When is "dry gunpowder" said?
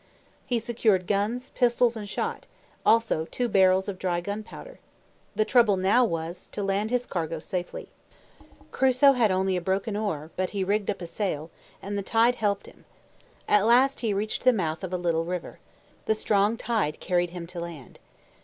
3.99-4.79